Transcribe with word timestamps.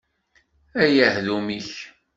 A 0.81 0.83
yahdum-ik! 0.95 1.71